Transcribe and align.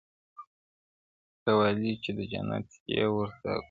•قوالې 1.43 1.91
چي 2.03 2.11
د 2.17 2.19
جنت 2.31 2.67
یې 2.93 3.03
ورکولې- 3.15 3.57